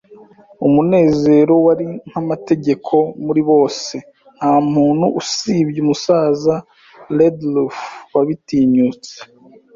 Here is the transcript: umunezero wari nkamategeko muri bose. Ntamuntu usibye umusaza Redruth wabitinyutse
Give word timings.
umunezero 0.65 1.53
wari 1.65 1.85
nkamategeko 2.07 2.95
muri 3.25 3.41
bose. 3.49 3.95
Ntamuntu 4.37 5.05
usibye 5.21 5.79
umusaza 5.85 6.55
Redruth 7.17 7.81
wabitinyutse 8.13 9.13